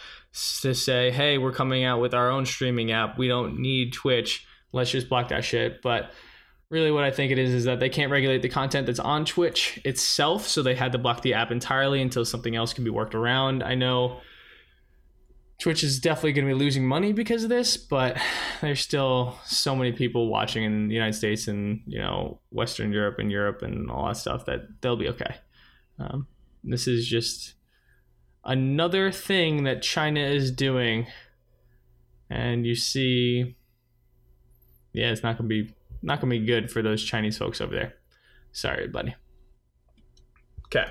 [0.61, 3.17] to say, hey, we're coming out with our own streaming app.
[3.17, 4.45] We don't need Twitch.
[4.71, 5.81] Let's just block that shit.
[5.81, 6.11] But
[6.71, 9.25] really, what I think it is is that they can't regulate the content that's on
[9.25, 10.47] Twitch itself.
[10.47, 13.61] So they had to block the app entirely until something else can be worked around.
[13.61, 14.21] I know
[15.59, 18.17] Twitch is definitely going to be losing money because of this, but
[18.61, 23.19] there's still so many people watching in the United States and you know Western Europe
[23.19, 25.35] and Europe and all that stuff that they'll be okay.
[25.99, 26.25] Um,
[26.63, 27.53] this is just
[28.45, 31.05] another thing that China is doing,
[32.29, 33.55] and you see
[34.93, 37.93] yeah, it's not gonna be not gonna be good for those Chinese folks over there.
[38.51, 39.15] Sorry, buddy.
[40.65, 40.85] Okay.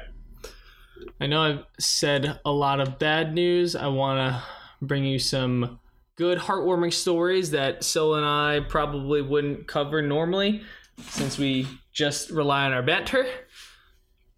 [1.21, 3.75] I know I've said a lot of bad news.
[3.75, 4.43] I want to
[4.83, 5.79] bring you some
[6.17, 10.63] good, heartwarming stories that Sil and I probably wouldn't cover normally
[11.09, 13.27] since we just rely on our banter.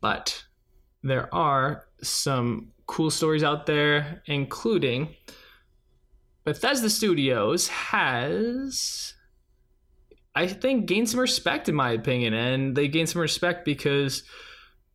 [0.00, 0.44] But
[1.02, 5.16] there are some cool stories out there, including
[6.44, 9.14] Bethesda Studios has,
[10.34, 12.32] I think, gained some respect, in my opinion.
[12.32, 14.22] And they gained some respect because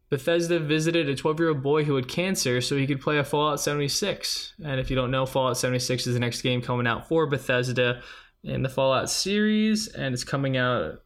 [0.10, 3.23] Bethesda visited a 12 year old boy who had cancer so he could play a
[3.23, 4.54] Fallout 76.
[4.63, 8.02] And if you don't know, Fallout 76 is the next game coming out for Bethesda
[8.43, 11.02] in the Fallout series, and it's coming out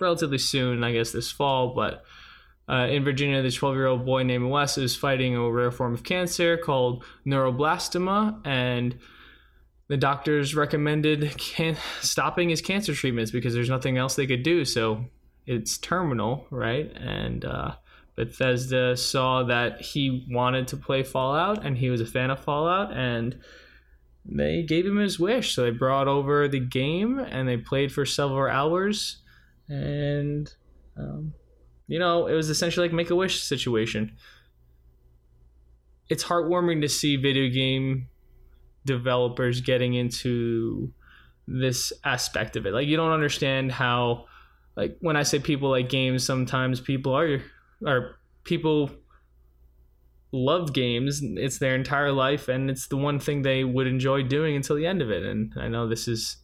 [0.00, 1.74] relatively soon, I guess this fall.
[1.74, 2.02] But
[2.68, 5.94] uh, in Virginia, the 12 year old boy named Wes is fighting a rare form
[5.94, 8.98] of cancer called neuroblastoma, and
[9.88, 14.64] the doctors recommended can- stopping his cancer treatments because there's nothing else they could do.
[14.64, 15.06] So
[15.46, 16.92] it's terminal, right?
[16.94, 17.76] And uh,
[18.14, 22.92] Bethesda saw that he wanted to play Fallout and he was a fan of Fallout
[22.92, 23.38] and
[24.24, 25.54] they gave him his wish.
[25.54, 29.22] So they brought over the game and they played for several hours
[29.68, 30.52] and
[30.98, 31.32] um,
[31.86, 34.16] you know, it was essentially like make a wish situation.
[36.10, 38.08] It's heartwarming to see video game
[38.84, 40.92] developers getting into
[41.46, 42.72] this aspect of it.
[42.72, 44.26] Like you don't understand how
[44.76, 47.40] like when I say people like games, sometimes people are
[47.86, 48.90] are people
[50.32, 51.20] love games.
[51.22, 54.86] It's their entire life, and it's the one thing they would enjoy doing until the
[54.86, 55.24] end of it.
[55.24, 56.36] And I know this is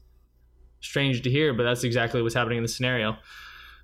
[0.80, 3.16] strange to hear, but that's exactly what's happening in the scenario.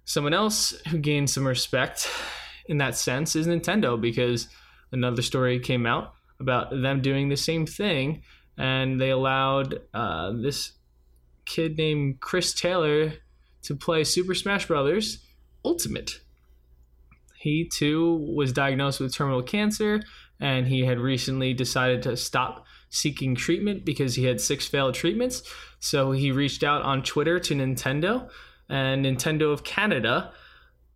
[0.04, 2.08] Someone else who gained some respect
[2.66, 4.48] in that sense is Nintendo because
[4.92, 8.22] another story came out about them doing the same thing,
[8.60, 10.72] and they allowed uh, this
[11.46, 13.14] kid named Chris Taylor
[13.62, 15.24] to play Super Smash Brothers
[15.64, 16.20] Ultimate
[17.40, 20.02] he too was diagnosed with terminal cancer
[20.40, 25.42] and he had recently decided to stop seeking treatment because he had six failed treatments.
[25.78, 28.28] So he reached out on Twitter to Nintendo,
[28.68, 30.32] and Nintendo of Canada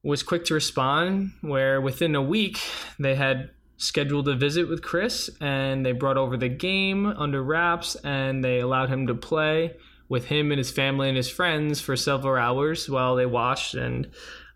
[0.03, 2.61] was quick to respond, where within a week
[2.98, 7.97] they had scheduled a visit with Chris and they brought over the game under wraps
[7.97, 9.75] and they allowed him to play
[10.09, 14.09] with him and his family and his friends for several hours while they watched and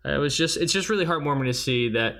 [0.05, 2.15] it was just it's just really heartwarming to see that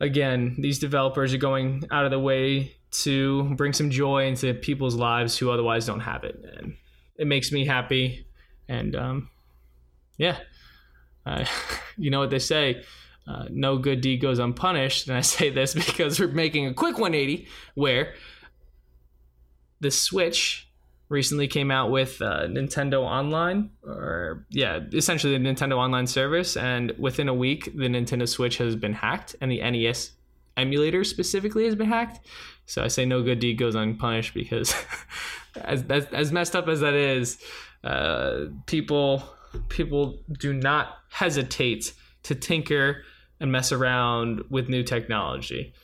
[0.00, 4.94] again these developers are going out of the way to bring some joy into people's
[4.94, 6.76] lives who otherwise don't have it and
[7.16, 8.26] it makes me happy
[8.68, 9.30] and um,
[10.16, 10.38] yeah.
[11.26, 11.44] Uh,
[11.96, 12.82] you know what they say
[13.26, 16.98] uh, no good deed goes unpunished and i say this because we're making a quick
[16.98, 18.14] 180 where
[19.80, 20.68] the switch
[21.12, 26.56] recently came out with uh, Nintendo Online, or yeah, essentially the Nintendo Online service.
[26.56, 30.12] And within a week, the Nintendo Switch has been hacked, and the NES
[30.56, 32.26] emulator specifically has been hacked.
[32.66, 34.74] So I say no good deed goes unpunished because,
[35.56, 37.38] as, as as messed up as that is,
[37.84, 39.22] uh, people
[39.68, 43.02] people do not hesitate to tinker
[43.42, 45.74] and mess around with new technology.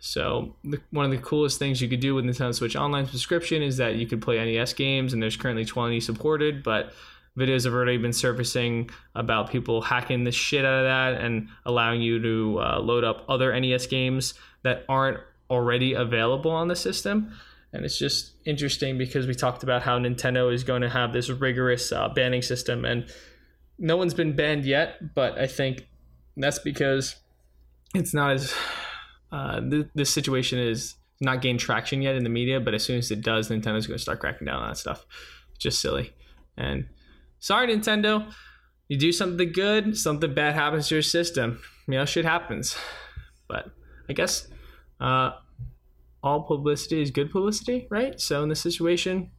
[0.00, 3.62] So the, one of the coolest things you could do with Nintendo Switch Online subscription
[3.62, 6.92] is that you could play NES games, and there's currently 20 supported, but
[7.38, 12.00] videos have already been surfacing about people hacking the shit out of that and allowing
[12.00, 15.18] you to uh, load up other NES games that aren't
[15.50, 17.30] already available on the system.
[17.74, 21.28] And it's just interesting because we talked about how Nintendo is going to have this
[21.28, 23.04] rigorous uh, banning system, and
[23.78, 25.86] no one's been banned yet, but I think
[26.36, 27.16] that's because
[27.94, 28.54] it's not as
[29.30, 32.98] uh, th- this situation is not gained traction yet in the media, but as soon
[32.98, 35.06] as it does, Nintendo's going to start cracking down on that stuff.
[35.58, 36.12] Just silly.
[36.56, 36.86] And
[37.38, 38.32] sorry, Nintendo,
[38.88, 41.60] you do something good, something bad happens to your system.
[41.86, 42.76] You know, shit happens.
[43.48, 43.70] But
[44.08, 44.48] I guess
[45.00, 45.32] uh,
[46.22, 48.20] all publicity is good publicity, right?
[48.20, 49.30] So in this situation,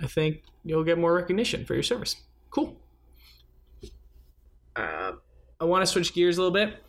[0.00, 2.16] I think you'll get more recognition for your service.
[2.50, 2.76] Cool.
[4.74, 5.12] Uh,
[5.60, 6.82] I want to switch gears a little bit.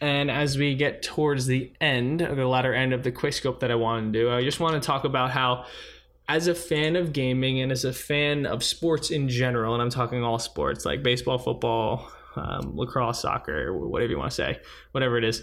[0.00, 3.60] And as we get towards the end, or the latter end of the quick scope
[3.60, 5.66] that I want to do, I just want to talk about how,
[6.28, 9.90] as a fan of gaming and as a fan of sports in general, and I'm
[9.90, 14.60] talking all sports like baseball, football, um, lacrosse, soccer, whatever you want to say,
[14.92, 15.42] whatever it is.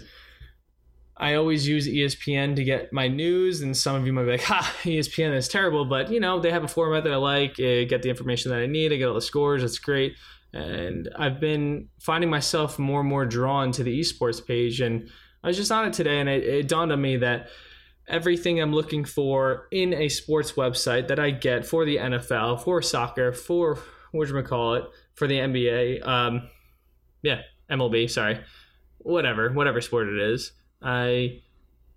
[1.16, 4.42] I always use ESPN to get my news, and some of you might be like,
[4.44, 7.60] "Ha, ESPN is terrible," but you know they have a format that I like.
[7.60, 8.92] I get the information that I need.
[8.92, 9.62] I get all the scores.
[9.62, 10.14] It's great
[10.52, 14.80] and I've been finding myself more and more drawn to the esports page.
[14.80, 15.08] And
[15.42, 17.48] I was just on it today, and it, it dawned on me that
[18.06, 22.80] everything I'm looking for in a sports website that I get for the NFL, for
[22.80, 23.78] soccer, for
[24.12, 24.84] what you call it,
[25.14, 26.06] for the NBA.
[26.06, 26.48] Um,
[27.22, 28.10] yeah, MLB.
[28.10, 28.40] Sorry,
[28.98, 30.52] whatever, whatever sport it is.
[30.80, 31.42] I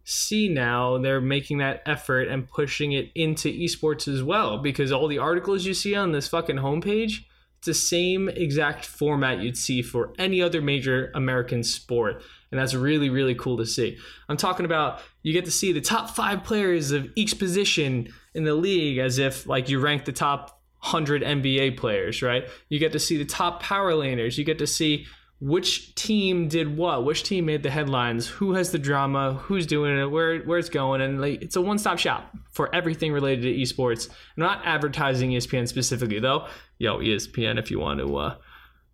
[0.03, 5.07] see now they're making that effort and pushing it into esports as well because all
[5.07, 7.19] the articles you see on this fucking homepage
[7.61, 12.23] it's the same exact format you'd see for any other major American sport.
[12.49, 13.99] And that's really, really cool to see.
[14.27, 18.45] I'm talking about you get to see the top five players of each position in
[18.45, 22.49] the league as if like you rank the top 100 NBA players, right?
[22.69, 24.39] You get to see the top power laners.
[24.39, 25.05] You get to see
[25.41, 29.97] which team did what, which team made the headlines, who has the drama, who's doing
[29.97, 33.41] it, where where it's going, and like it's a one stop shop for everything related
[33.41, 34.07] to esports.
[34.09, 36.47] I'm not advertising ESPN specifically though.
[36.77, 38.35] Yo, ESPN, if you want to uh,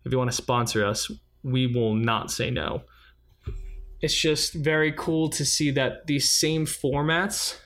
[0.06, 1.10] if you want to sponsor us,
[1.42, 2.82] we will not say no.
[4.00, 7.58] It's just very cool to see that these same formats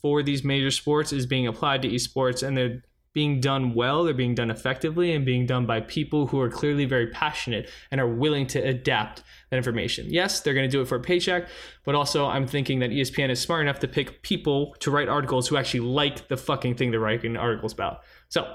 [0.00, 4.14] for these major sports is being applied to esports and they're being done well, they're
[4.14, 8.08] being done effectively, and being done by people who are clearly very passionate and are
[8.08, 10.06] willing to adapt that information.
[10.08, 11.48] Yes, they're going to do it for a paycheck,
[11.84, 15.48] but also I'm thinking that ESPN is smart enough to pick people to write articles
[15.48, 18.00] who actually like the fucking thing they're writing articles about.
[18.28, 18.54] So,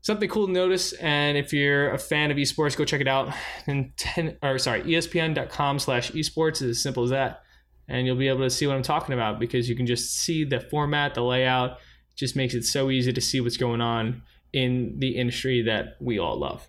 [0.00, 3.34] something cool to notice, and if you're a fan of esports, go check it out.
[3.66, 7.42] And ten, or sorry, E ESPN.com slash esports is as simple as that,
[7.88, 10.44] and you'll be able to see what I'm talking about because you can just see
[10.44, 11.78] the format, the layout
[12.16, 14.22] just makes it so easy to see what's going on
[14.52, 16.66] in the industry that we all love.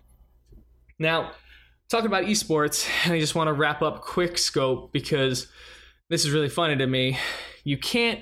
[0.98, 1.32] Now,
[1.88, 5.46] talking about esports, I just want to wrap up quick scope because
[6.08, 7.18] this is really funny to me.
[7.64, 8.20] You can't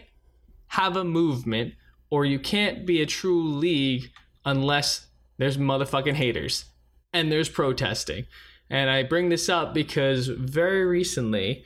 [0.68, 1.74] have a movement
[2.10, 4.10] or you can't be a true league
[4.44, 5.06] unless
[5.38, 6.66] there's motherfucking haters
[7.12, 8.26] and there's protesting.
[8.70, 11.64] And I bring this up because very recently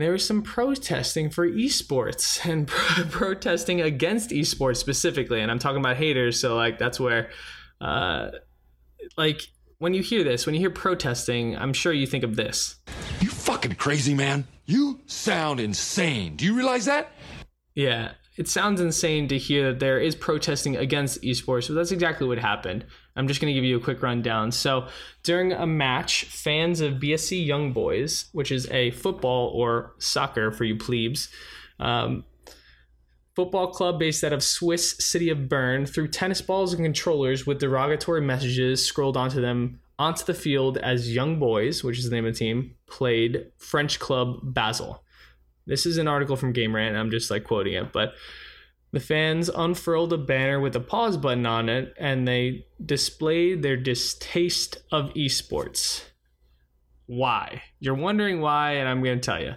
[0.00, 5.80] there was some protesting for esports and pro- protesting against esports specifically and i'm talking
[5.80, 7.30] about haters so like that's where
[7.80, 8.30] uh
[9.16, 9.42] like
[9.78, 12.76] when you hear this when you hear protesting i'm sure you think of this
[13.20, 14.46] You fucking crazy, man.
[14.66, 16.36] You sound insane.
[16.36, 17.12] Do you realize that?
[17.74, 22.26] yeah it sounds insane to hear that there is protesting against esports but that's exactly
[22.26, 22.84] what happened
[23.16, 24.86] i'm just going to give you a quick rundown so
[25.22, 30.64] during a match fans of bsc young boys which is a football or soccer for
[30.64, 31.28] you plebes
[31.78, 32.24] um,
[33.34, 37.58] football club based out of Swiss city of Bern threw tennis balls and controllers with
[37.58, 42.24] derogatory messages scrolled onto them onto the field as young boys, which is the name
[42.24, 45.04] of the team, played French club Basel.
[45.66, 46.90] This is an article from Game Rant.
[46.90, 48.14] And I'm just like quoting it, but
[48.92, 53.76] the fans unfurled a banner with a pause button on it and they displayed their
[53.76, 56.02] distaste of esports.
[57.06, 57.62] Why?
[57.78, 59.54] You're wondering why, and I'm going to tell you.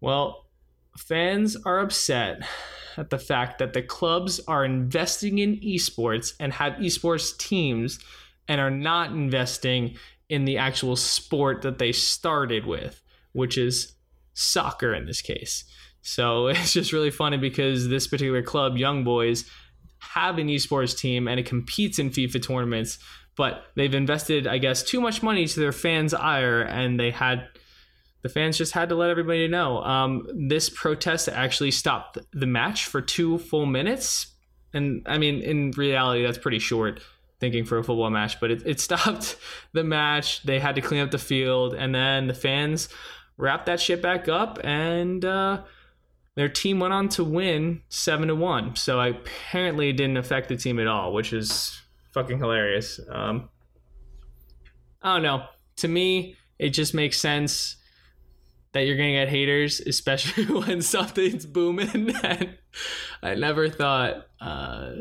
[0.00, 0.46] Well,
[0.96, 2.42] fans are upset
[2.96, 7.98] at the fact that the clubs are investing in esports and have esports teams
[8.48, 9.96] and are not investing
[10.28, 13.92] in the actual sport that they started with, which is
[14.32, 15.64] soccer in this case.
[16.02, 19.44] So it's just really funny because this particular club, Young Boys,
[19.98, 22.98] have an esports team and it competes in FIFA tournaments,
[23.36, 27.48] but they've invested, I guess, too much money to their fans' ire and they had
[28.22, 29.82] the fans just had to let everybody know.
[29.82, 34.26] Um, this protest actually stopped the match for two full minutes.
[34.74, 37.00] And I mean, in reality, that's pretty short
[37.40, 39.36] thinking for a football match, but it, it stopped
[39.72, 40.42] the match.
[40.42, 42.88] They had to clean up the field, and then the fans
[43.36, 45.62] wrapped that shit back up, and uh,
[46.40, 48.74] their team went on to win seven to one.
[48.74, 51.78] So apparently, it didn't affect the team at all, which is
[52.12, 52.98] fucking hilarious.
[53.10, 53.50] Um,
[55.02, 55.44] I don't know.
[55.76, 57.76] To me, it just makes sense
[58.72, 62.14] that you're gonna get haters, especially when something's booming.
[62.22, 62.56] And
[63.22, 64.92] I never thought uh,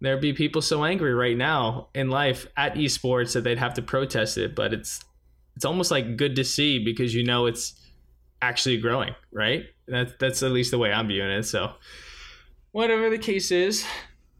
[0.00, 3.82] there'd be people so angry right now in life at esports that they'd have to
[3.82, 4.56] protest it.
[4.56, 5.04] But it's
[5.54, 7.74] it's almost like good to see because you know it's
[8.42, 9.64] actually growing, right?
[9.88, 11.44] That's that's at least the way I'm viewing it.
[11.44, 11.72] So
[12.72, 13.84] whatever the case is,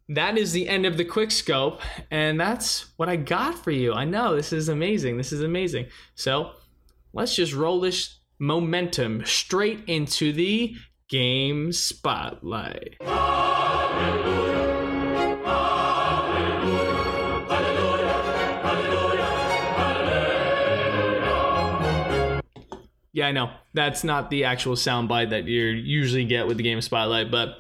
[0.09, 1.80] that is the end of the quick scope,
[2.11, 3.92] and that's what I got for you.
[3.92, 5.16] I know this is amazing.
[5.16, 5.86] This is amazing.
[6.14, 6.53] So
[7.12, 10.76] let's just roll this momentum straight into the
[11.09, 12.97] game spotlight.
[23.12, 23.51] Yeah, I know.
[23.77, 27.59] That's not the actual soundbite that you usually get with the game spotlight, but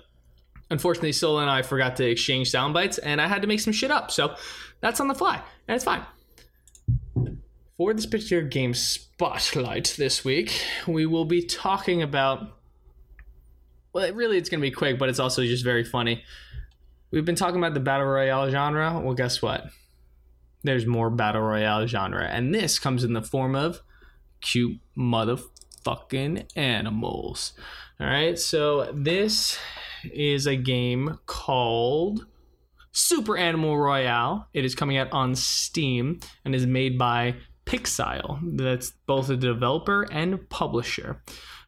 [0.70, 3.72] unfortunately, Sola and I forgot to exchange sound bites, and I had to make some
[3.72, 4.10] shit up.
[4.10, 4.34] So
[4.80, 6.02] that's on the fly, and it's fine.
[7.76, 12.58] For this particular game spotlight this week, we will be talking about.
[13.92, 16.24] Well, really, it's going to be quick, but it's also just very funny.
[17.12, 19.00] We've been talking about the battle royale genre.
[19.00, 19.66] Well, guess what?
[20.66, 23.80] there's more battle royale genre, and this comes in the form of
[24.40, 24.78] cute
[25.86, 27.52] motherfucking animals.
[28.00, 29.58] All right, so this
[30.04, 32.26] is a game called
[32.92, 34.48] Super Animal Royale.
[34.52, 38.38] It is coming out on Steam and is made by Pixile.
[38.56, 41.22] That's both a developer and publisher.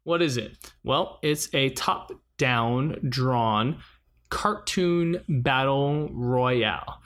[0.05, 0.57] What is it?
[0.85, 3.83] Well, it's a top down drawn
[4.29, 7.01] cartoon battle royale.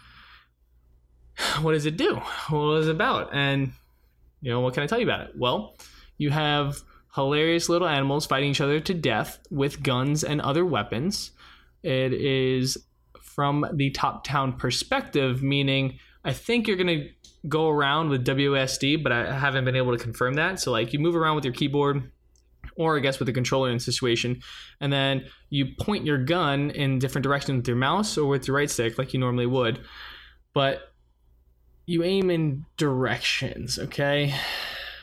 [1.62, 2.16] What does it do?
[2.50, 3.30] What is it about?
[3.32, 3.72] And,
[4.42, 5.32] you know, what can I tell you about it?
[5.36, 5.76] Well,
[6.18, 6.82] you have
[7.14, 11.32] hilarious little animals fighting each other to death with guns and other weapons.
[11.82, 12.78] It is
[13.20, 17.08] from the top down perspective, meaning I think you're going to
[17.48, 20.60] go around with WSD, but I haven't been able to confirm that.
[20.60, 22.10] So, like, you move around with your keyboard
[22.76, 24.40] or I guess with the controller in situation,
[24.80, 28.56] and then you point your gun in different directions with your mouse or with your
[28.56, 29.80] right stick, like you normally would.
[30.54, 30.80] But
[31.84, 34.34] you aim in directions, okay?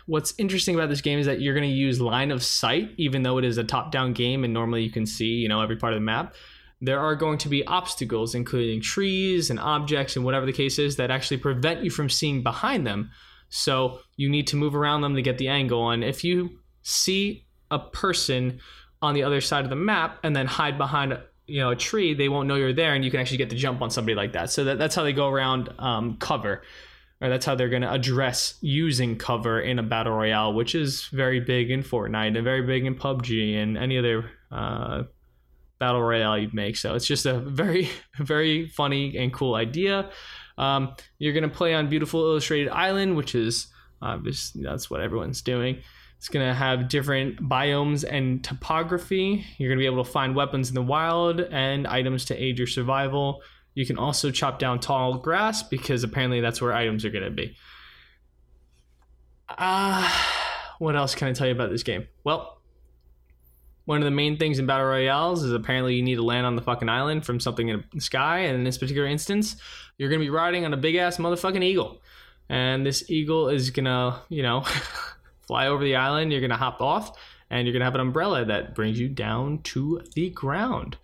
[0.09, 3.21] What's interesting about this game is that you're going to use line of sight, even
[3.21, 5.75] though it is a top down game and normally you can see, you know, every
[5.75, 6.33] part of the map.
[6.81, 10.95] There are going to be obstacles, including trees and objects and whatever the case is,
[10.95, 13.11] that actually prevent you from seeing behind them.
[13.49, 15.91] So you need to move around them to get the angle.
[15.91, 18.61] And if you see a person
[19.03, 22.13] on the other side of the map and then hide behind you know a tree
[22.13, 24.33] they won't know you're there and you can actually get to jump on somebody like
[24.33, 26.61] that so that, that's how they go around um, cover
[27.21, 31.05] or that's how they're going to address using cover in a battle royale which is
[31.07, 35.03] very big in fortnite and very big in pubg and any other uh,
[35.79, 40.09] battle royale you'd make so it's just a very very funny and cool idea
[40.57, 43.67] um, you're going to play on beautiful illustrated island which is
[44.01, 45.81] obviously that's what everyone's doing
[46.19, 49.45] it's going to have different biomes and topography.
[49.57, 52.57] You're going to be able to find weapons in the wild and items to aid
[52.57, 53.41] your survival.
[53.79, 57.31] You can also chop down tall grass because apparently that's where items are going to
[57.31, 57.55] be.
[59.47, 62.05] Ah, uh, what else can I tell you about this game?
[62.25, 62.61] Well,
[63.85, 66.57] one of the main things in battle royales is apparently you need to land on
[66.57, 68.39] the fucking island from something in the sky.
[68.39, 69.55] And in this particular instance,
[69.97, 72.01] you're going to be riding on a big ass motherfucking eagle.
[72.49, 74.65] And this eagle is going to, you know,
[75.47, 77.17] fly over the island, you're going to hop off,
[77.49, 80.97] and you're going to have an umbrella that brings you down to the ground.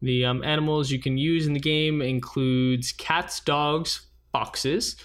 [0.00, 4.96] The um, animals you can use in the game includes cats, dogs, foxes,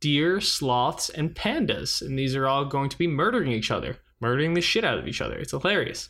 [0.00, 2.00] deer, sloths, and pandas.
[2.02, 5.06] And these are all going to be murdering each other, murdering the shit out of
[5.06, 5.38] each other.
[5.38, 6.08] It's hilarious.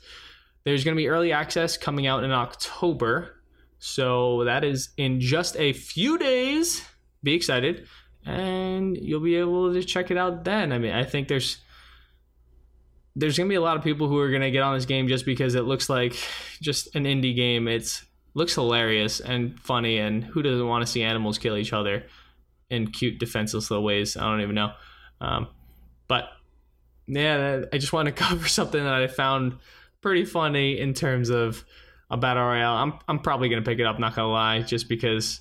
[0.64, 3.40] There's going to be early access coming out in October.
[3.78, 6.84] So that is in just a few days.
[7.22, 7.86] Be excited.
[8.24, 10.72] And you'll be able to check it out then.
[10.72, 11.58] I mean, I think there's
[13.16, 15.24] there's gonna be a lot of people who are gonna get on this game just
[15.24, 16.16] because it looks like
[16.60, 17.66] just an indie game.
[17.66, 18.04] It's
[18.34, 22.04] looks hilarious and funny, and who doesn't want to see animals kill each other
[22.68, 24.16] in cute, defenseless little ways?
[24.16, 24.72] I don't even know.
[25.20, 25.48] Um,
[26.08, 26.28] but
[27.06, 29.58] yeah, I just want to cover something that I found
[30.00, 31.64] pretty funny in terms of
[32.10, 32.74] a battle royale.
[32.74, 33.98] I'm I'm probably gonna pick it up.
[33.98, 35.40] Not gonna lie, just because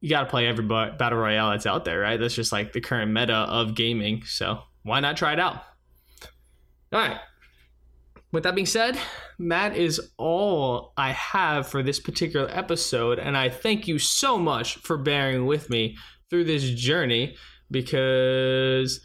[0.00, 2.18] you got to play every battle royale that's out there, right?
[2.18, 4.24] That's just like the current meta of gaming.
[4.24, 5.56] So why not try it out?
[6.92, 7.18] All right.
[8.32, 8.96] With that being said,
[9.40, 13.18] that is all I have for this particular episode.
[13.18, 15.96] And I thank you so much for bearing with me
[16.28, 17.36] through this journey
[17.70, 19.00] because,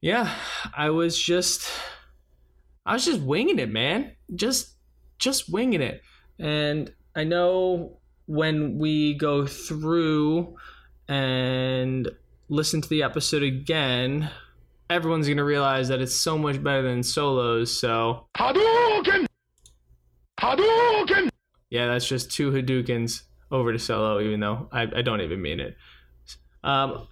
[0.00, 0.32] yeah,
[0.76, 1.68] I was just,
[2.86, 4.12] I was just winging it, man.
[4.32, 4.76] Just,
[5.18, 6.00] just winging it.
[6.38, 10.56] And I know when we go through
[11.08, 12.08] and
[12.48, 14.30] listen to the episode again,
[14.90, 17.78] everyone's gonna realize that it's so much better than solos.
[17.78, 19.26] So Hadouken,
[20.38, 21.30] Hadouken.
[21.70, 25.60] Yeah, that's just two Hadoukens over to solo, even though I, I don't even mean
[25.60, 25.76] it.
[26.62, 27.06] Um,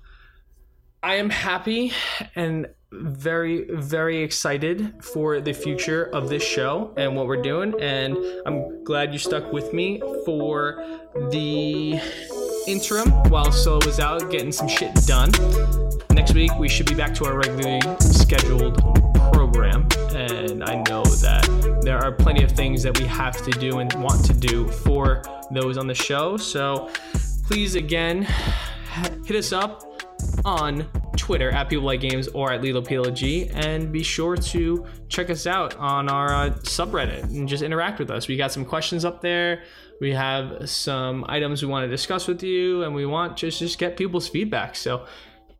[1.03, 1.93] I am happy
[2.35, 8.17] and very very excited for the future of this show and what we're doing and
[8.47, 10.83] i'm glad you stuck with me for
[11.31, 12.01] the
[12.69, 15.31] interim while solo was out getting some shit done
[16.11, 18.77] next week we should be back to our regularly scheduled
[19.33, 23.79] program and i know that there are plenty of things that we have to do
[23.79, 26.91] and want to do for those on the show so
[27.47, 28.29] please again
[29.25, 29.83] hit us up
[30.45, 35.31] on Twitter at People Like Games or at Lilo PLG, and be sure to check
[35.31, 38.29] us out on our uh, subreddit and just interact with us.
[38.29, 39.65] We got some questions up there.
[40.01, 43.79] We have some items we want to discuss with you, and we want to just
[43.79, 44.77] get people's feedback.
[44.77, 45.07] So,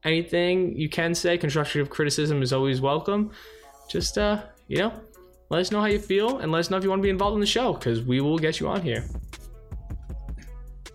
[0.05, 3.33] anything you can say, constructive criticism is always welcome.
[3.89, 4.93] Just uh, you know,
[5.51, 7.11] let us know how you feel, and let us know if you want to be
[7.11, 9.05] involved in the show, because we will get you on here.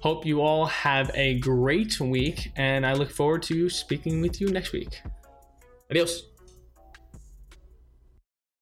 [0.01, 4.49] Hope you all have a great week, and I look forward to speaking with you
[4.49, 5.01] next week.
[5.89, 6.32] Adios.